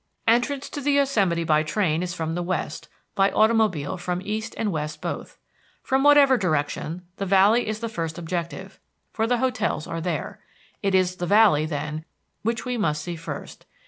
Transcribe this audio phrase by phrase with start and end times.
[0.27, 4.71] Entrance to the Yosemite by train is from the west, by automobile from east and
[4.71, 5.37] west both.
[5.83, 8.79] From whatever direction, the Valley is the first objective,
[9.11, 10.39] for the hotels are there.
[10.81, 12.03] It is the Valley, then,
[12.41, 13.67] which we must see first.